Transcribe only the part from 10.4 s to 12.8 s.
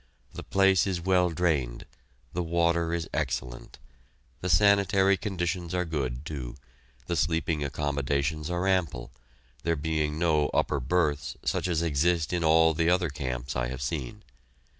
upper berths such as exist in all